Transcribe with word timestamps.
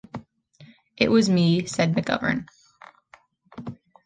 "It 0.97 1.11
was 1.11 1.29
me," 1.29 1.67
said 1.67 1.93
McGovern. 1.93 2.47